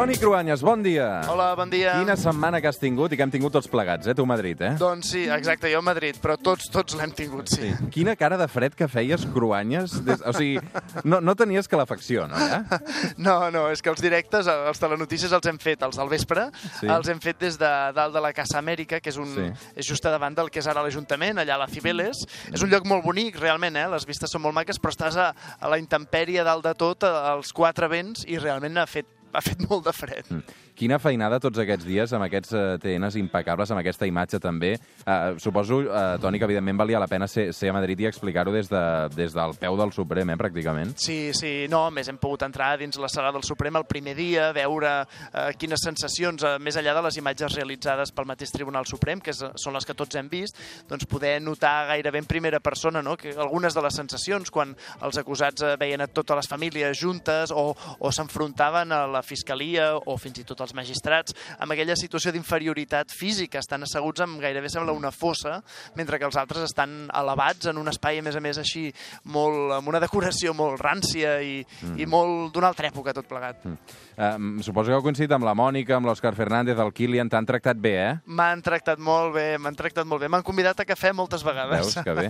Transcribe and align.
Toni 0.00 0.14
Cruanyes, 0.16 0.62
bon 0.64 0.80
dia. 0.80 1.20
Hola, 1.28 1.50
bon 1.52 1.68
dia. 1.68 1.90
Quina 2.00 2.14
setmana 2.16 2.56
que 2.64 2.70
has 2.70 2.78
tingut 2.80 3.12
i 3.12 3.18
que 3.18 3.24
hem 3.26 3.32
tingut 3.34 3.52
tots 3.52 3.66
plegats, 3.68 4.08
eh, 4.08 4.14
tu 4.16 4.24
a 4.24 4.28
Madrid, 4.30 4.56
eh? 4.64 4.70
Doncs 4.80 5.10
sí, 5.12 5.26
exacte, 5.28 5.68
jo 5.68 5.82
a 5.82 5.84
Madrid, 5.84 6.16
però 6.24 6.38
tots 6.40 6.70
tots 6.72 6.94
l'hem 6.96 7.10
tingut, 7.12 7.50
sí. 7.52 7.68
Sí. 7.68 7.88
Quina 7.92 8.14
cara 8.16 8.38
de 8.40 8.46
fred 8.48 8.72
que 8.72 8.88
feies, 8.88 9.26
Cruanyes. 9.34 9.98
Des... 10.06 10.22
O 10.24 10.32
sigui, 10.32 10.56
no, 11.04 11.18
no 11.20 11.34
tenies 11.36 11.68
calefacció, 11.68 12.24
no? 12.32 12.40
Eh? 12.40 12.80
No, 13.26 13.50
no, 13.52 13.66
és 13.68 13.84
que 13.84 13.92
els 13.92 14.00
directes, 14.00 14.48
els 14.48 14.80
telenotícies 14.80 15.36
els 15.36 15.50
hem 15.52 15.60
fet 15.60 15.84
els 15.84 16.00
al 16.00 16.08
vespre, 16.08 16.48
Sí. 16.78 16.88
els 16.88 17.12
hem 17.12 17.20
fet 17.20 17.44
des 17.44 17.60
de 17.60 17.74
dalt 17.92 18.16
de 18.16 18.24
la 18.24 18.32
Casa 18.32 18.56
Amèrica, 18.64 19.02
que 19.04 19.12
és, 19.12 19.20
un, 19.20 19.28
Sí. 19.36 19.50
és 19.76 19.84
just 19.84 20.08
a 20.08 20.16
davant 20.16 20.32
del 20.40 20.48
que 20.48 20.64
és 20.64 20.66
ara 20.72 20.80
l'Ajuntament, 20.80 21.44
allà 21.44 21.60
a 21.60 21.64
la 21.66 21.68
Cibeles. 21.68 22.24
És 22.48 22.64
un 22.64 22.72
lloc 22.72 22.88
molt 22.88 23.04
bonic, 23.04 23.36
realment, 23.36 23.76
eh? 23.76 23.84
les 23.92 24.08
vistes 24.08 24.32
són 24.32 24.48
molt 24.48 24.56
maques, 24.56 24.80
però 24.80 24.96
estàs 24.96 25.20
a, 25.20 25.34
a 25.60 25.68
la 25.68 25.76
intempèrie 25.76 26.40
dalt 26.40 26.64
de 26.64 26.72
tot, 26.88 27.04
als 27.04 27.52
quatre 27.52 27.92
vents, 27.92 28.24
i 28.24 28.40
realment 28.40 28.80
ha 28.80 28.88
fet, 28.88 29.19
ha 29.32 29.42
fet 29.44 29.64
molt 29.68 29.86
de 29.88 29.94
fred. 29.96 30.26
Mm. 30.30 30.58
Quina 30.80 30.96
feinada 30.96 31.36
tots 31.36 31.60
aquests 31.60 31.84
dies 31.84 32.12
amb 32.16 32.24
aquests 32.24 32.54
eh, 32.56 32.60
TNs 32.80 33.18
impecables, 33.20 33.68
amb 33.68 33.82
aquesta 33.82 34.06
imatge 34.08 34.38
també. 34.40 34.70
Eh, 35.04 35.16
suposo, 35.36 35.82
eh, 35.84 36.16
Toni, 36.22 36.38
que 36.40 36.46
evidentment 36.48 36.78
valia 36.80 37.02
la 37.02 37.08
pena 37.10 37.26
ser, 37.28 37.50
ser 37.52 37.68
a 37.68 37.74
Madrid 37.76 38.00
i 38.00 38.06
explicar-ho 38.08 38.54
des, 38.54 38.70
de, 38.70 38.80
des 39.12 39.34
del 39.36 39.52
peu 39.60 39.76
del 39.76 39.92
Suprem, 39.92 40.32
eh, 40.32 40.38
pràcticament. 40.40 40.94
Sí, 40.96 41.34
sí, 41.36 41.50
no, 41.68 41.82
més 41.92 42.08
hem 42.08 42.16
pogut 42.22 42.46
entrar 42.46 42.70
dins 42.80 42.96
la 42.96 43.10
sala 43.12 43.28
del 43.34 43.44
Suprem 43.44 43.76
el 43.76 43.84
primer 43.90 44.14
dia, 44.16 44.46
veure 44.56 44.94
eh, 45.02 45.50
quines 45.60 45.84
sensacions, 45.84 46.46
eh, 46.48 46.54
més 46.64 46.80
enllà 46.80 46.96
de 46.96 47.04
les 47.10 47.20
imatges 47.20 47.58
realitzades 47.58 48.14
pel 48.16 48.30
mateix 48.32 48.56
Tribunal 48.56 48.88
Suprem, 48.88 49.20
que 49.20 49.34
és, 49.34 49.44
són 49.60 49.76
les 49.76 49.84
que 49.84 49.98
tots 49.98 50.16
hem 50.16 50.32
vist, 50.32 50.56
doncs 50.88 51.04
poder 51.12 51.34
notar 51.44 51.90
gairebé 51.92 52.24
en 52.24 52.30
primera 52.30 52.62
persona 52.64 53.04
no? 53.04 53.18
que 53.20 53.34
algunes 53.36 53.76
de 53.76 53.84
les 53.84 54.00
sensacions 54.00 54.48
quan 54.48 54.72
els 55.04 55.20
acusats 55.20 55.60
eh, 55.60 55.76
veien 55.76 56.00
a 56.00 56.08
totes 56.08 56.40
les 56.40 56.48
famílies 56.48 56.96
juntes 57.04 57.52
o, 57.52 57.68
o 57.76 58.16
s'enfrontaven 58.16 58.96
a 58.96 59.04
la 59.12 59.20
fiscalia 59.20 59.92
o 60.00 60.16
fins 60.16 60.40
i 60.40 60.48
tot 60.48 60.64
als 60.64 60.69
magistrats 60.76 61.34
amb 61.58 61.74
aquella 61.74 61.96
situació 61.98 62.32
d'inferioritat 62.34 63.12
física, 63.14 63.60
estan 63.60 63.86
asseguts 63.86 64.24
amb 64.24 64.40
gairebé 64.42 64.70
sembla 64.72 64.94
una 64.96 65.12
fossa, 65.14 65.60
mentre 65.96 66.18
que 66.18 66.28
els 66.28 66.38
altres 66.40 66.68
estan 66.68 67.08
elevats 67.16 67.70
en 67.70 67.80
un 67.80 67.88
espai, 67.90 68.20
a 68.20 68.26
més 68.26 68.36
a 68.36 68.44
més, 68.44 68.60
així 68.60 68.88
molt, 69.24 69.74
amb 69.78 69.90
una 69.90 70.00
decoració 70.02 70.54
molt 70.56 70.80
rància 70.80 71.38
i, 71.42 71.60
mm. 71.62 71.98
i 72.00 72.08
molt 72.10 72.54
d'una 72.54 72.70
altra 72.72 72.90
època 72.90 73.14
tot 73.16 73.28
plegat. 73.30 73.64
Mm. 73.64 73.98
Eh, 74.20 74.62
suposo 74.66 74.90
que 74.90 74.98
heu 74.98 75.04
coincidit 75.04 75.32
amb 75.32 75.46
la 75.48 75.54
Mònica, 75.56 75.96
amb 75.96 76.08
l'Òscar 76.10 76.34
Fernández, 76.36 76.78
el 76.80 76.92
Kilian, 76.92 77.30
t'han 77.32 77.46
tractat 77.48 77.78
bé, 77.80 77.94
eh? 78.02 78.12
M'han 78.26 78.60
tractat 78.64 79.00
molt 79.00 79.34
bé, 79.36 79.46
m'han 79.58 79.76
tractat 79.76 80.08
molt 80.08 80.22
bé. 80.24 80.28
M'han 80.32 80.44
convidat 80.46 80.82
a 80.82 80.86
cafè 80.88 81.12
moltes 81.16 81.44
vegades. 81.46 81.94
Veus 81.94 82.04
que 82.04 82.16
bé. 82.16 82.26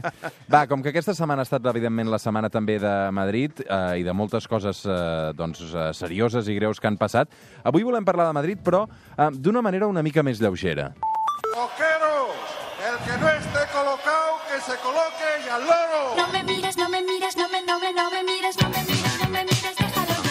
Va, 0.52 0.64
com 0.70 0.84
que 0.84 0.92
aquesta 0.92 1.14
setmana 1.16 1.42
ha 1.42 1.48
estat, 1.48 1.66
evidentment, 1.70 2.10
la 2.12 2.20
setmana 2.22 2.50
també 2.52 2.78
de 2.82 2.94
Madrid 3.16 3.64
eh, 3.64 4.00
i 4.00 4.06
de 4.06 4.14
moltes 4.16 4.46
coses 4.50 4.84
eh, 4.86 5.32
doncs, 5.36 5.62
eh, 5.72 5.90
serioses 5.96 6.48
i 6.50 6.56
greus 6.58 6.80
que 6.80 6.90
han 6.90 6.98
passat, 7.00 7.32
avui 7.66 7.86
volem 7.86 8.06
parlar 8.06 8.19
de 8.26 8.32
Madrid, 8.32 8.58
però 8.62 8.86
eh, 9.16 9.28
d'una 9.32 9.62
manera 9.62 9.86
una 9.86 10.02
mica 10.02 10.22
més 10.22 10.40
lleugera. 10.40 10.92
Coqueros, 11.54 12.36
el 12.90 12.96
que 13.06 13.18
no 13.18 13.28
esté 13.28 13.66
colocado, 13.72 14.38
que 14.48 14.60
se 14.60 14.78
coloque 14.78 15.28
y 15.46 15.48
al 15.48 15.62
loro. 15.62 16.16
No 16.16 16.28
me 16.28 16.42
mires, 16.44 16.76
no 16.76 16.88
me 16.88 17.02
mires, 17.02 17.36
no 17.36 17.48
me, 17.48 17.62
no 17.62 17.78
me, 17.80 17.92
no 17.92 18.10
me 18.10 18.22
mires, 18.22 18.56
no 18.62 18.68
me 18.68 18.82
mires, 18.84 19.18
no 19.22 19.28
me 19.30 19.44
mires. 19.44 19.79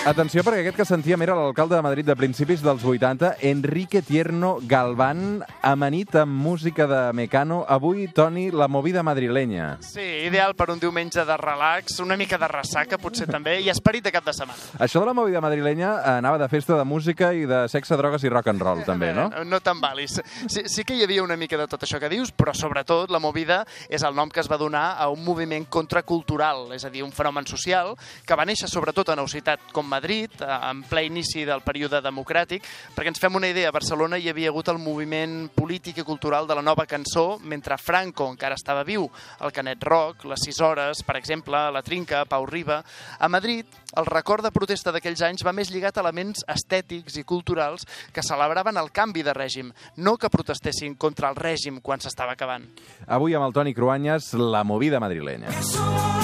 Atenció, 0.08 0.42
perquè 0.48 0.62
aquest 0.64 0.78
que 0.80 0.86
sentíem 0.88 1.22
era 1.22 1.34
l'alcalde 1.36 1.76
de 1.76 1.84
Madrid 1.84 2.08
de 2.08 2.16
principis 2.18 2.62
dels 2.64 2.82
80, 2.88 3.34
Enrique 3.46 4.00
Tierno 4.02 4.56
Galván, 4.64 5.42
amanit 5.62 6.16
amb 6.18 6.32
música 6.40 6.88
de 6.88 7.02
Mecano. 7.14 7.60
Avui, 7.68 8.08
Toni, 8.08 8.48
la 8.50 8.70
movida 8.72 9.04
madrilenya. 9.04 9.76
Sí, 9.86 10.06
ideal 10.26 10.56
per 10.56 10.70
un 10.72 10.80
diumenge 10.80 11.26
de 11.28 11.36
relax, 11.38 12.00
una 12.00 12.16
mica 12.18 12.40
de 12.40 12.48
ressaca 12.50 12.98
potser 12.98 13.28
també, 13.30 13.58
i 13.62 13.68
esperit 13.70 14.08
de 14.08 14.14
cap 14.16 14.26
de 14.26 14.34
setmana. 14.34 14.80
Això 14.80 15.04
de 15.04 15.10
la 15.12 15.14
movida 15.14 15.42
madrilenya 15.44 15.92
eh, 16.00 16.16
anava 16.16 16.40
de 16.42 16.48
festa 16.50 16.80
de 16.80 16.88
música 16.88 17.34
i 17.36 17.44
de 17.46 17.66
sexe, 17.70 18.00
drogues 18.00 18.24
i 18.24 18.32
rock 18.32 18.50
and 18.54 18.64
roll, 18.66 18.82
també, 18.88 19.12
no? 19.14 19.28
Eh, 19.36 19.44
No 19.46 19.60
te'n 19.60 19.84
valis. 19.84 20.16
Sí, 20.48 20.64
sí 20.66 20.88
que 20.88 20.96
hi 20.96 21.04
havia 21.04 21.28
una 21.28 21.38
mica 21.38 21.60
de 21.60 21.68
tot 21.68 21.84
això 21.86 22.00
que 22.00 22.10
dius, 22.10 22.32
però 22.32 22.56
sobretot 22.56 23.12
la 23.12 23.20
movida 23.20 23.62
és 23.90 24.08
el 24.08 24.16
nom 24.16 24.32
que 24.32 24.40
es 24.40 24.50
va 24.50 24.58
donar 24.58 24.96
a 24.98 25.10
un 25.12 25.22
moviment 25.28 25.68
contracultural, 25.70 26.70
és 26.80 26.88
a 26.88 26.90
dir, 26.90 27.04
un 27.04 27.12
fenomen 27.14 27.46
social 27.52 27.94
que 28.26 28.40
va 28.40 28.48
néixer 28.48 28.72
sobretot 28.72 29.12
a 29.12 29.20
una 29.20 29.28
ciutat 29.28 29.70
com 29.76 29.89
Madrid, 29.90 30.32
eh, 30.40 30.48
en 30.70 30.84
ple 30.88 31.04
inici 31.08 31.44
del 31.48 31.64
període 31.66 32.00
democràtic, 32.06 32.64
perquè 32.96 33.12
ens 33.12 33.20
fem 33.20 33.36
una 33.36 33.50
idea, 33.50 33.70
a 33.70 33.76
Barcelona 33.76 34.20
hi 34.20 34.30
havia 34.30 34.54
hagut 34.54 34.70
el 34.70 34.80
moviment 34.80 35.50
polític 35.56 36.00
i 36.00 36.08
cultural 36.08 36.48
de 36.48 36.56
la 36.56 36.64
nova 36.64 36.86
cançó, 36.86 37.40
mentre 37.42 37.78
Franco 37.82 38.30
encara 38.30 38.56
estava 38.56 38.86
viu, 38.88 39.10
el 39.42 39.52
Canet 39.52 39.84
Rock, 39.84 40.26
les 40.30 40.46
6 40.46 40.62
hores, 40.62 41.04
per 41.04 41.18
exemple, 41.18 41.60
la 41.74 41.84
Trinca, 41.84 42.24
Pau 42.30 42.46
Riba. 42.46 42.84
A 43.20 43.28
Madrid, 43.28 43.66
el 43.98 44.06
record 44.06 44.46
de 44.46 44.54
protesta 44.54 44.94
d'aquells 44.94 45.24
anys 45.26 45.44
va 45.46 45.56
més 45.56 45.72
lligat 45.74 45.98
a 45.98 46.06
elements 46.06 46.46
estètics 46.48 47.18
i 47.18 47.26
culturals 47.26 47.88
que 48.14 48.26
celebraven 48.26 48.78
el 48.78 48.92
canvi 48.94 49.26
de 49.26 49.34
règim, 49.34 49.74
no 49.98 50.18
que 50.18 50.30
protestessin 50.30 50.96
contra 50.96 51.34
el 51.34 51.40
règim 51.40 51.82
quan 51.82 52.00
s'estava 52.00 52.38
acabant. 52.38 52.70
Avui 53.08 53.34
amb 53.34 53.50
el 53.50 53.56
Toni 53.58 53.74
Cruanyes, 53.74 54.34
la 54.38 54.64
movida 54.64 55.02
madrilenya. 55.02 56.19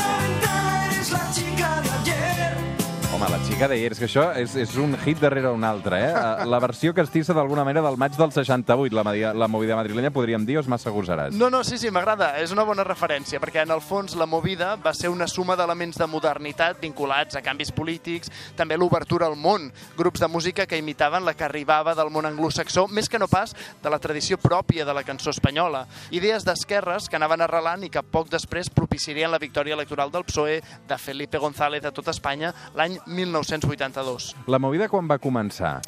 Home, 3.26 3.38
la 3.38 3.46
xica 3.46 3.68
de 3.68 3.78
és 3.86 3.98
que 3.98 4.06
això 4.06 4.24
és, 4.38 4.54
és 4.60 4.74
un 4.78 4.94
hit 5.02 5.18
darrere 5.18 5.50
un 5.54 5.64
altre, 5.66 5.98
eh? 6.08 6.14
La 6.52 6.60
versió 6.62 6.94
castissa 6.94 7.34
d'alguna 7.34 7.64
manera 7.66 7.82
del 7.86 7.98
maig 7.98 8.14
del 8.18 8.32
68, 8.32 8.94
la, 8.94 9.04
media, 9.08 9.32
la 9.34 9.48
movida 9.48 9.76
madrilenya, 9.78 10.12
podríem 10.14 10.46
dir, 10.46 10.58
o 10.60 10.62
és 10.62 10.68
massa 10.70 10.92
agosaràs? 10.92 11.34
No, 11.34 11.50
no, 11.50 11.64
sí, 11.66 11.80
sí, 11.82 11.90
m'agrada. 11.90 12.36
És 12.42 12.54
una 12.54 12.66
bona 12.68 12.84
referència, 12.86 13.40
perquè 13.42 13.64
en 13.64 13.74
el 13.74 13.82
fons 13.82 14.14
la 14.20 14.28
movida 14.30 14.76
va 14.78 14.94
ser 14.94 15.10
una 15.10 15.26
suma 15.32 15.56
d'elements 15.58 15.98
de 15.98 16.08
modernitat 16.10 16.82
vinculats 16.84 17.40
a 17.40 17.42
canvis 17.46 17.72
polítics, 17.74 18.30
també 18.58 18.78
l'obertura 18.78 19.26
al 19.26 19.38
món, 19.40 19.72
grups 19.98 20.22
de 20.22 20.30
música 20.30 20.68
que 20.70 20.78
imitaven 20.78 21.26
la 21.26 21.34
que 21.34 21.48
arribava 21.48 21.96
del 21.98 22.14
món 22.14 22.30
anglosaxó, 22.30 22.86
més 22.90 23.10
que 23.10 23.22
no 23.22 23.30
pas 23.32 23.56
de 23.82 23.94
la 23.94 24.02
tradició 24.02 24.38
pròpia 24.38 24.86
de 24.86 24.94
la 24.94 25.06
cançó 25.08 25.34
espanyola. 25.34 25.86
Idees 26.14 26.46
d'esquerres 26.46 27.10
que 27.10 27.18
anaven 27.18 27.42
arrelant 27.48 27.88
i 27.88 27.92
que 27.94 28.06
poc 28.06 28.30
després 28.30 28.70
propiciarien 28.70 29.34
la 29.34 29.42
victòria 29.42 29.74
electoral 29.80 30.14
del 30.14 30.28
PSOE 30.30 30.62
de 30.86 31.02
Felipe 31.02 31.42
González 31.42 31.86
a 31.86 31.96
tot 31.96 32.14
Espanya 32.14 32.54
l'any 32.76 33.00
1982. 33.16 34.36
La 34.52 34.60
movida 34.60 34.90
quan 34.92 35.08
va 35.10 35.18
començar? 35.22 35.80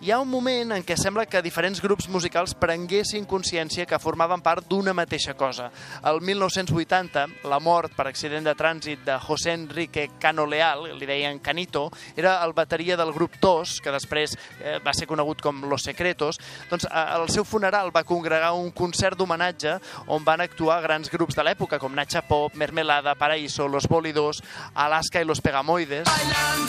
Hi 0.00 0.10
ha 0.12 0.18
un 0.20 0.28
moment 0.28 0.74
en 0.76 0.84
què 0.84 0.94
sembla 1.00 1.24
que 1.24 1.40
diferents 1.42 1.80
grups 1.80 2.06
musicals 2.12 2.52
prenguessin 2.60 3.24
consciència 3.28 3.86
que 3.88 3.98
formaven 3.98 4.42
part 4.44 4.66
d'una 4.68 4.92
mateixa 4.94 5.34
cosa. 5.34 5.70
El 6.04 6.20
1980, 6.20 7.24
la 7.48 7.58
mort 7.64 7.94
per 7.96 8.06
accident 8.10 8.44
de 8.44 8.54
trànsit 8.54 9.02
de 9.06 9.16
José 9.24 9.54
Enrique 9.56 10.10
Cano 10.20 10.44
Leal, 10.46 10.84
li 10.98 11.08
deien 11.08 11.40
Canito, 11.40 11.88
era 12.14 12.36
el 12.44 12.52
bateria 12.52 12.96
del 13.00 13.12
grup 13.16 13.38
TOS, 13.40 13.80
que 13.80 13.94
després 13.94 14.36
eh, 14.60 14.76
va 14.84 14.94
ser 14.94 15.08
conegut 15.08 15.40
com 15.42 15.64
Los 15.70 15.88
Secretos. 15.88 16.38
Doncs 16.70 16.86
eh, 16.86 16.92
al 16.92 17.28
seu 17.32 17.48
funeral 17.48 17.90
va 17.94 18.04
congregar 18.04 18.52
un 18.54 18.70
concert 18.76 19.16
d'homenatge 19.18 19.78
on 20.12 20.24
van 20.28 20.44
actuar 20.44 20.82
grans 20.84 21.10
grups 21.10 21.34
de 21.34 21.48
l'època, 21.48 21.80
com 21.80 21.96
Nacha 21.96 22.22
Pop, 22.28 22.54
Mermelada, 22.54 23.16
Paraíso, 23.16 23.66
Los 23.66 23.88
Bólidos, 23.88 24.42
Alaska 24.74 25.24
i 25.24 25.24
Los 25.24 25.40
Pegamoides. 25.40 26.06
El 26.06 26.26
bailando. 26.26 26.65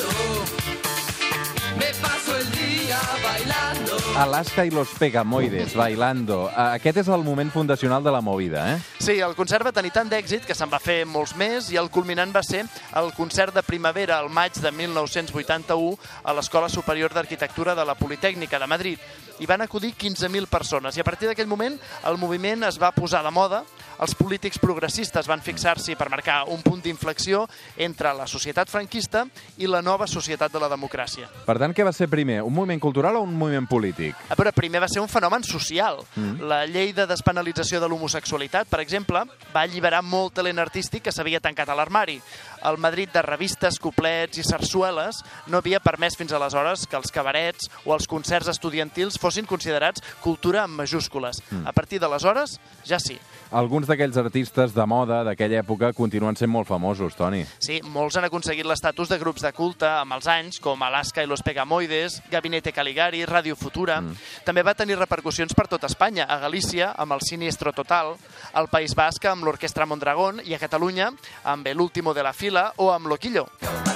Alaska 4.18 4.66
i 4.66 4.72
los 4.72 4.88
Pegamoides, 4.98 5.76
bailando. 5.76 6.50
Eh, 6.50 6.54
Aquest 6.78 6.98
és 7.04 7.08
el 7.14 7.22
moment 7.24 7.52
fundacional 7.54 8.04
de 8.04 8.12
la 8.12 8.22
movida, 8.22 8.64
eh? 8.74 8.80
Sí, 8.98 9.20
el 9.22 9.36
concert 9.38 9.66
va 9.68 9.72
tenir 9.72 9.92
tant 9.94 10.10
d'èxit 10.10 10.48
que 10.48 10.56
se'n 10.58 10.72
va 10.72 10.80
fer 10.82 11.04
molts 11.06 11.36
més 11.38 11.70
i 11.72 11.78
el 11.78 11.92
culminant 11.94 12.34
va 12.34 12.42
ser 12.44 12.64
el 12.98 13.12
concert 13.14 13.54
de 13.54 13.62
primavera 13.64 14.18
al 14.18 14.32
maig 14.34 14.58
de 14.58 14.72
1981 14.72 15.94
a 16.24 16.34
l'Escola 16.34 16.70
Superior 16.70 17.14
d'Arquitectura 17.14 17.76
de 17.78 17.86
la 17.86 17.96
Politècnica 17.96 18.58
de 18.60 18.68
Madrid. 18.68 19.00
Hi 19.40 19.46
van 19.46 19.62
acudir 19.62 19.94
15.000 19.94 20.48
persones 20.50 20.98
i 20.98 21.02
a 21.02 21.06
partir 21.06 21.30
d'aquell 21.30 21.48
moment 21.48 21.78
el 22.10 22.18
moviment 22.18 22.66
es 22.66 22.82
va 22.82 22.92
posar 22.92 23.22
de 23.24 23.32
moda, 23.32 23.62
els 23.98 24.14
polítics 24.18 24.60
progressistes 24.62 25.28
van 25.30 25.42
fixar-s'hi 25.42 25.96
per 25.98 26.10
marcar 26.14 26.44
un 26.54 26.62
punt 26.62 26.84
d'inflexió 26.84 27.46
entre 27.82 28.14
la 28.14 28.28
societat 28.30 28.70
franquista 28.70 29.26
i 29.58 29.70
la 29.70 29.82
nova 29.82 30.08
societat 30.08 30.54
de 30.54 30.62
la 30.62 30.70
democràcia. 30.70 31.30
Per 31.48 31.58
tant, 31.58 31.74
què 31.74 31.86
va 31.86 31.94
ser 31.96 32.10
primer, 32.12 32.42
un 32.46 32.54
moviment 32.54 32.82
cultural 32.84 33.18
o 33.18 33.24
un 33.26 33.34
moviment 33.38 33.68
polític? 33.70 34.16
A 34.30 34.38
veure, 34.38 34.54
primer 34.54 34.84
va 34.84 34.92
ser 34.92 35.02
un 35.02 35.10
fenomen 35.10 35.46
social. 35.48 36.04
Mm. 36.16 36.46
La 36.50 36.62
llei 36.70 36.94
de 36.94 37.08
despenalització 37.10 37.82
de 37.82 37.90
l'homosexualitat, 37.90 38.70
per 38.70 38.84
exemple, 38.84 39.24
va 39.54 39.66
alliberar 39.66 40.04
molt 40.06 40.38
talent 40.38 40.62
artístic 40.62 41.08
que 41.08 41.16
s'havia 41.16 41.42
tancat 41.42 41.70
a 41.70 41.78
l'armari. 41.78 42.20
El 42.68 42.78
Madrid 42.82 43.10
de 43.14 43.22
revistes, 43.22 43.80
coplets 43.82 44.38
i 44.38 44.46
sarsueles 44.46 45.24
no 45.48 45.62
havia 45.62 45.82
permès 45.82 46.18
fins 46.18 46.34
aleshores 46.34 46.86
que 46.90 46.98
els 46.98 47.14
cabarets 47.14 47.70
o 47.86 47.94
els 47.96 48.08
concerts 48.10 48.50
estudiantils 48.54 49.18
fossin 49.22 49.46
considerats 49.50 50.04
cultura 50.22 50.66
amb 50.66 50.78
majúscules. 50.84 51.42
Mm. 51.50 51.66
A 51.66 51.74
partir 51.74 52.02
d'aleshores, 52.02 52.60
ja 52.86 53.02
sí. 53.02 53.18
Alguns 53.52 53.87
d'aquells 53.88 54.18
artistes 54.20 54.74
de 54.76 54.86
moda 54.90 55.24
d'aquella 55.26 55.62
època 55.64 55.94
continuen 55.96 56.36
sent 56.38 56.52
molt 56.52 56.68
famosos, 56.70 57.16
Toni. 57.18 57.44
Sí, 57.64 57.80
molts 57.94 58.18
han 58.20 58.28
aconseguit 58.28 58.68
l'estatus 58.68 59.10
de 59.10 59.20
grups 59.22 59.46
de 59.46 59.54
culte 59.56 59.90
amb 59.90 60.18
els 60.18 60.28
anys, 60.32 60.62
com 60.64 60.84
Alaska 60.84 61.24
i 61.24 61.30
los 61.30 61.44
Pegamoides, 61.46 62.22
Gabinete 62.32 62.74
Caligari, 62.76 63.26
Radio 63.26 63.56
Futura. 63.56 64.02
Mm. 64.02 64.16
També 64.46 64.64
va 64.64 64.76
tenir 64.78 65.00
repercussions 65.00 65.56
per 65.58 65.68
tot 65.72 65.88
Espanya, 65.88 66.28
a 66.28 66.40
Galícia 66.44 66.94
amb 66.98 67.18
el 67.18 67.26
Siniestro 67.26 67.74
Total, 67.74 68.16
al 68.54 68.72
País 68.72 68.96
Basc 68.96 69.26
amb 69.26 69.48
l'Orquestra 69.48 69.88
Mondragón 69.88 70.42
i 70.46 70.54
a 70.54 70.62
Catalunya 70.62 71.12
amb 71.44 71.68
El 71.68 71.82
Último 71.82 72.14
de 72.14 72.24
la 72.24 72.34
Fila 72.34 72.72
o 72.78 72.92
amb 72.94 73.08
Loquillo. 73.08 73.48
Para 73.60 73.87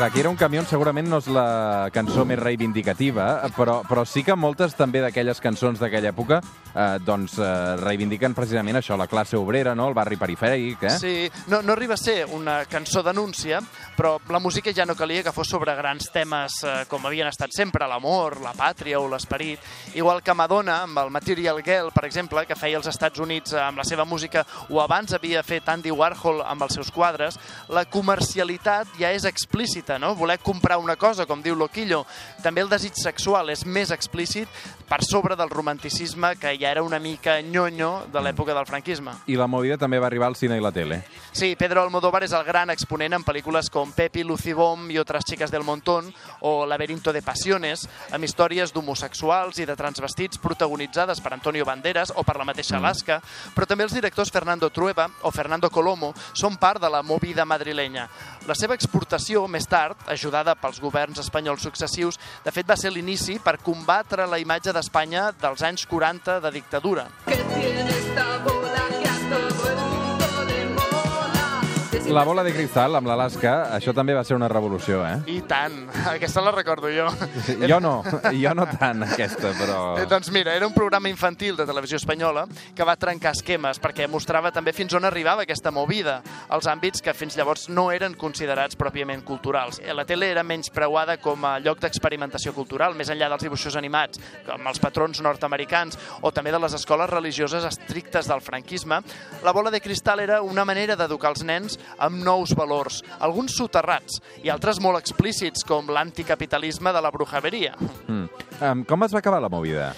Clar, 0.00 0.08
aquí 0.08 0.20
era 0.20 0.30
un 0.30 0.36
camió, 0.40 0.62
segurament 0.64 1.10
no 1.12 1.18
és 1.20 1.26
la 1.28 1.90
cançó 1.92 2.22
més 2.24 2.38
reivindicativa, 2.40 3.26
però, 3.52 3.82
però 3.84 4.06
sí 4.08 4.22
que 4.24 4.32
moltes 4.32 4.72
també 4.78 5.02
d'aquelles 5.04 5.42
cançons 5.44 5.76
d'aquella 5.76 6.08
època 6.14 6.38
eh, 6.74 6.98
doncs 7.04 7.36
eh, 7.38 7.76
reivindiquen 7.80 8.34
precisament 8.36 8.78
això, 8.80 8.96
la 8.96 9.08
classe 9.10 9.36
obrera, 9.36 9.74
no? 9.76 9.88
el 9.90 9.94
barri 9.94 10.16
perifèric, 10.16 10.84
eh? 10.88 10.94
Sí, 10.98 11.30
no, 11.52 11.60
no 11.62 11.74
arriba 11.74 11.94
a 11.94 12.00
ser 12.00 12.24
una 12.32 12.64
cançó 12.70 13.02
denúncia, 13.02 13.60
però 13.96 14.16
la 14.28 14.40
música 14.40 14.72
ja 14.72 14.86
no 14.86 14.96
calia 14.96 15.24
que 15.26 15.34
fos 15.34 15.50
sobre 15.50 15.74
grans 15.76 16.10
temes 16.14 16.60
eh, 16.64 16.74
com 16.88 17.06
havien 17.06 17.28
estat 17.28 17.54
sempre, 17.56 17.88
l'amor, 17.90 18.38
la 18.44 18.54
pàtria 18.56 19.00
o 19.00 19.08
l'esperit. 19.10 19.60
Igual 19.94 20.22
que 20.22 20.34
Madonna, 20.34 20.80
amb 20.86 21.02
el 21.02 21.12
Material 21.12 21.60
Girl, 21.66 21.92
per 21.94 22.06
exemple, 22.08 22.46
que 22.46 22.58
feia 22.58 22.78
als 22.78 22.90
Estats 22.90 23.20
Units 23.20 23.54
eh, 23.54 23.62
amb 23.62 23.82
la 23.82 23.86
seva 23.88 24.06
música, 24.08 24.44
o 24.70 24.80
abans 24.82 25.14
havia 25.16 25.42
fet 25.46 25.68
Andy 25.68 25.92
Warhol 25.92 26.44
amb 26.46 26.66
els 26.66 26.78
seus 26.78 26.92
quadres, 26.94 27.38
la 27.68 27.84
comercialitat 27.84 28.96
ja 29.00 29.12
és 29.12 29.26
explícita, 29.28 29.89
no? 29.98 30.14
Voler 30.14 30.38
comprar 30.38 30.78
una 30.78 30.96
cosa, 30.96 31.26
com 31.26 31.42
diu 31.42 31.56
Loquillo. 31.56 32.04
També 32.42 32.62
el 32.62 32.68
desig 32.70 32.94
sexual 32.94 33.50
és 33.50 33.64
més 33.66 33.90
explícit 33.90 34.48
per 34.90 35.04
sobre 35.06 35.36
del 35.36 35.50
romanticisme 35.50 36.34
que 36.36 36.56
ja 36.58 36.70
era 36.70 36.82
una 36.82 36.98
mica 36.98 37.40
nyonyo 37.40 38.06
de 38.12 38.20
l'època 38.20 38.54
del 38.54 38.66
franquisme. 38.66 39.12
I 39.26 39.36
la 39.38 39.46
movida 39.46 39.78
també 39.78 40.00
va 40.02 40.08
arribar 40.10 40.26
al 40.26 40.36
cine 40.36 40.58
i 40.58 40.62
la 40.62 40.72
tele. 40.72 41.02
Sí, 41.32 41.54
Pedro 41.56 41.82
Almodóvar 41.82 42.24
és 42.26 42.34
el 42.34 42.44
gran 42.44 42.70
exponent 42.74 43.14
en 43.14 43.24
pel·lícules 43.24 43.70
com 43.70 43.92
Pepi, 43.94 44.24
Lucy 44.26 44.52
Bomb 44.52 44.90
i 44.90 44.98
otras 44.98 45.24
chicas 45.24 45.50
del 45.50 45.62
montón 45.62 46.12
o 46.40 46.66
Laberinto 46.66 47.12
de 47.12 47.22
Pasiones, 47.22 47.86
amb 48.10 48.26
històries 48.26 48.74
d'homosexuals 48.74 49.62
i 49.62 49.66
de 49.66 49.76
transvestits 49.78 50.42
protagonitzades 50.42 51.22
per 51.22 51.32
Antonio 51.36 51.64
Banderas 51.64 52.12
o 52.16 52.24
per 52.26 52.36
la 52.36 52.44
mateixa 52.44 52.76
Alaska, 52.76 53.20
però 53.54 53.66
també 53.70 53.86
els 53.86 53.94
directors 53.94 54.30
Fernando 54.34 54.70
Trueba 54.70 55.06
o 55.22 55.30
Fernando 55.30 55.70
Colomo 55.70 56.12
són 56.34 56.58
part 56.58 56.82
de 56.82 56.90
la 56.90 57.02
movida 57.06 57.46
madrilenya. 57.46 58.08
La 58.48 58.58
seva 58.58 58.74
exportació, 58.74 59.46
més 59.48 59.66
tard, 59.70 59.79
ajudada 60.10 60.56
pels 60.60 60.80
governs 60.82 61.20
espanyols 61.22 61.64
successius, 61.66 62.18
de 62.44 62.52
fet 62.54 62.68
va 62.68 62.76
ser 62.80 62.92
l'inici 62.94 63.38
per 63.42 63.58
combatre 63.64 64.28
la 64.30 64.40
imatge 64.42 64.74
d'Espanya 64.76 65.30
dels 65.40 65.62
anys 65.66 65.86
40 65.90 66.40
de 66.44 66.54
dictadura. 66.60 67.08
Que 67.26 67.36
tiene 67.54 67.88
esta 67.88 68.49
La 72.10 72.24
bola 72.24 72.42
de 72.42 72.50
cristal 72.52 72.96
amb 72.98 73.06
l'Alaska, 73.06 73.68
això 73.76 73.92
també 73.94 74.16
va 74.16 74.24
ser 74.26 74.34
una 74.34 74.48
revolució, 74.50 74.98
eh? 75.06 75.20
I 75.30 75.36
tant, 75.46 75.76
aquesta 76.10 76.42
la 76.42 76.50
recordo 76.50 76.88
jo. 76.90 77.04
Jo 77.70 77.78
no, 77.78 77.92
jo 78.34 78.54
no 78.58 78.64
tant, 78.66 79.04
aquesta, 79.06 79.52
però... 79.54 79.76
Eh, 80.00 80.06
doncs 80.10 80.32
mira, 80.34 80.56
era 80.58 80.66
un 80.66 80.74
programa 80.74 81.08
infantil 81.08 81.54
de 81.56 81.66
televisió 81.68 82.00
espanyola 82.00 82.48
que 82.74 82.86
va 82.86 82.96
trencar 82.98 83.30
esquemes 83.36 83.78
perquè 83.80 84.08
mostrava 84.10 84.50
també 84.50 84.74
fins 84.74 84.96
on 84.98 85.06
arribava 85.06 85.44
aquesta 85.46 85.70
movida, 85.70 86.16
els 86.50 86.66
àmbits 86.72 87.04
que 87.04 87.14
fins 87.14 87.38
llavors 87.38 87.68
no 87.70 87.86
eren 87.94 88.16
considerats 88.18 88.74
pròpiament 88.80 89.22
culturals. 89.24 89.78
Eh, 89.78 89.94
La 89.94 90.04
tele 90.08 90.32
era 90.32 90.42
menys 90.42 90.72
preuada 90.74 91.16
com 91.22 91.46
a 91.46 91.60
lloc 91.62 91.78
d'experimentació 91.84 92.52
cultural, 92.56 92.98
més 92.98 93.12
enllà 93.14 93.30
dels 93.30 93.46
dibuixos 93.46 93.78
animats, 93.78 94.18
com 94.48 94.66
els 94.66 94.82
patrons 94.82 95.22
nord-americans 95.22 95.96
o 96.26 96.34
també 96.34 96.50
de 96.50 96.58
les 96.58 96.74
escoles 96.74 97.10
religioses 97.14 97.64
estrictes 97.70 98.26
del 98.26 98.42
franquisme. 98.42 98.98
La 99.46 99.54
bola 99.54 99.70
de 99.70 99.80
cristal 99.80 100.26
era 100.26 100.42
una 100.42 100.66
manera 100.66 100.98
d'educar 100.98 101.30
els 101.36 101.46
nens 101.46 101.78
amb 102.00 102.22
nous 102.24 102.54
valors, 102.56 103.02
alguns 103.20 103.56
soterrats 103.56 104.20
i 104.44 104.50
altres 104.52 104.80
molt 104.82 105.00
explícits, 105.00 105.64
com 105.66 105.92
l'anticapitalisme 105.92 106.94
de 106.96 107.04
la 107.04 107.12
brujeria. 107.14 107.76
Mm. 108.06 108.26
Um, 108.60 108.84
com 108.88 109.06
es 109.06 109.14
va 109.14 109.22
acabar 109.22 109.40
la 109.42 109.52
movida? 109.52 109.92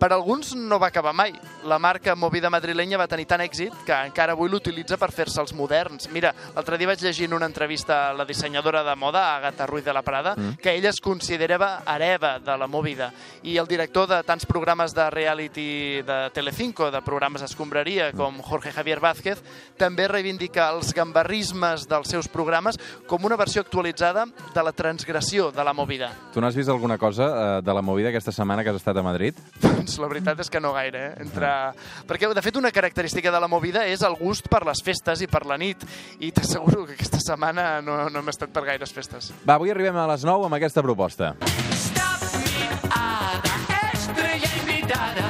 Per 0.00 0.08
alguns 0.14 0.54
no 0.56 0.78
va 0.80 0.88
acabar 0.88 1.12
mai. 1.12 1.34
La 1.68 1.76
marca 1.78 2.14
Movida 2.16 2.48
madrilenya 2.48 2.96
va 2.96 3.06
tenir 3.08 3.26
tant 3.28 3.42
èxit 3.44 3.74
que 3.84 3.96
encara 4.08 4.32
avui 4.32 4.48
l'utilitza 4.48 4.96
per 4.96 5.10
fer-se 5.12 5.42
els 5.42 5.52
moderns. 5.52 6.08
Mira, 6.08 6.30
l'altre 6.54 6.78
dia 6.80 6.88
vaig 6.88 7.02
llegir 7.04 7.26
en 7.28 7.34
una 7.36 7.44
entrevista 7.50 7.98
a 8.08 8.14
la 8.16 8.24
dissenyadora 8.24 8.80
de 8.86 8.94
moda, 8.96 9.26
Agatha 9.36 9.66
Ruiz 9.68 9.84
de 9.84 9.92
la 9.92 10.00
Prada, 10.00 10.32
mm. 10.36 10.56
que 10.62 10.72
ella 10.72 10.88
es 10.88 11.02
considerava 11.04 11.82
hereva 11.84 12.38
de 12.40 12.56
la 12.56 12.66
Movida. 12.66 13.10
I 13.42 13.58
el 13.60 13.68
director 13.68 14.08
de 14.08 14.22
tants 14.24 14.48
programes 14.48 14.94
de 14.96 15.10
reality 15.12 16.00
de 16.00 16.18
Telecinco, 16.32 16.90
de 16.90 17.04
programes 17.04 17.44
escombraria, 17.44 18.10
com 18.16 18.40
Jorge 18.40 18.72
Javier 18.72 19.00
Vázquez, 19.04 19.44
també 19.76 20.08
reivindica 20.08 20.70
els 20.72 20.94
gambarrismes 20.96 21.84
dels 21.90 22.08
seus 22.08 22.28
programes 22.32 22.80
com 23.06 23.28
una 23.28 23.36
versió 23.36 23.60
actualitzada 23.60 24.24
de 24.54 24.64
la 24.64 24.72
transgressió 24.72 25.50
de 25.52 25.64
la 25.64 25.76
Movida. 25.76 26.14
Tu 26.32 26.40
n'has 26.40 26.56
vist 26.56 26.72
alguna 26.72 26.96
cosa 26.96 27.28
eh, 27.28 27.62
de 27.62 27.74
la 27.74 27.82
movida 27.82 28.08
aquesta 28.08 28.32
setmana 28.32 28.64
que 28.64 28.72
has 28.72 28.80
estat 28.80 28.96
a 28.96 29.04
Madrid? 29.04 29.36
Doncs 29.90 30.04
la 30.04 30.08
veritat 30.12 30.38
és 30.44 30.50
que 30.52 30.60
no 30.62 30.70
gaire, 30.70 31.00
eh? 31.08 31.14
Entre... 31.24 31.48
Perquè, 32.06 32.28
de 32.30 32.42
fet, 32.44 32.54
una 32.60 32.70
característica 32.70 33.32
de 33.34 33.40
la 33.42 33.48
movida 33.50 33.82
és 33.90 34.04
el 34.06 34.14
gust 34.20 34.46
per 34.52 34.62
les 34.68 34.78
festes 34.86 35.24
i 35.24 35.26
per 35.26 35.42
la 35.50 35.56
nit. 35.58 35.82
I 36.22 36.30
t'asseguro 36.36 36.84
que 36.86 36.94
aquesta 36.94 37.18
setmana 37.24 37.80
no, 37.82 38.04
no 38.06 38.22
hem 38.22 38.30
estat 38.30 38.54
per 38.54 38.62
gaires 38.68 38.94
festes. 38.94 39.32
Va, 39.42 39.56
avui 39.56 39.74
arribem 39.74 39.98
a 39.98 40.06
les 40.12 40.22
9 40.28 40.46
amb 40.46 40.58
aquesta 40.60 40.84
proposta. 40.86 41.32
Stop 41.74 42.38
me, 42.38 42.70
hada, 42.94 43.58
estrella 43.90 44.54
invitada. 44.60 45.26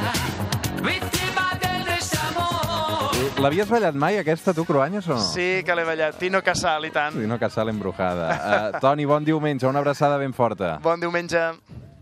Víctima 0.84 1.48
del 1.64 1.82
desamor. 1.88 3.18
L'havies 3.40 3.72
ballat 3.72 3.96
mai, 3.96 4.20
aquesta, 4.20 4.52
tu, 4.52 4.68
Cruanyes, 4.68 5.08
o 5.08 5.16
no? 5.16 5.24
Sí 5.32 5.64
que 5.64 5.72
l'he 5.72 5.88
ballat. 5.88 6.20
Tino 6.20 6.44
Casal, 6.44 6.84
i 6.84 6.92
tant. 6.92 7.16
Sí, 7.16 7.24
no, 7.24 7.40
Casal 7.40 7.72
embrujada. 7.72 8.28
Uh, 8.36 8.80
Toni, 8.84 9.08
bon 9.08 9.24
diumenge, 9.24 9.64
una 9.72 9.80
abraçada 9.80 10.20
ben 10.20 10.36
forta. 10.36 10.76
Bon 10.84 11.00
diumenge. 11.00 11.48